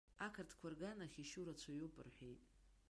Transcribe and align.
Ақырҭқәа 0.25 0.67
рганахь 0.73 1.17
ишьу 1.21 1.43
рацәаҩуп 1.47 1.93
рҳәеит. 2.05 2.41